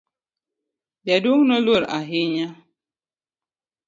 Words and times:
Jaduong' 1.05 1.45
no 1.47 1.55
noluor 1.57 1.83
ahinya. 1.97 2.47